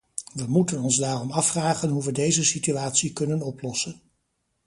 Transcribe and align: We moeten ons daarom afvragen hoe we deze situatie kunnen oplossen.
We 0.33 0.47
moeten 0.47 0.81
ons 0.81 0.95
daarom 0.97 1.31
afvragen 1.31 1.89
hoe 1.89 2.03
we 2.03 2.11
deze 2.11 2.43
situatie 2.43 3.13
kunnen 3.13 3.41
oplossen. 3.41 4.01